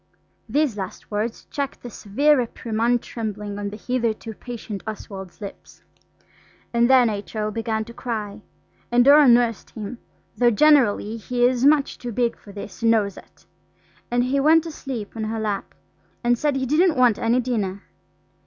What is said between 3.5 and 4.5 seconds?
on the hitherto